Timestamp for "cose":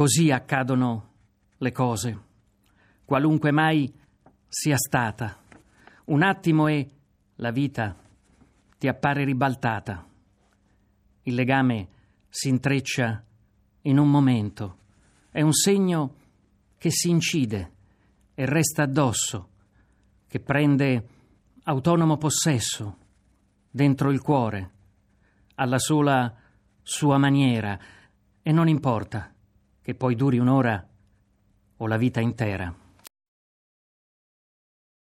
1.72-2.18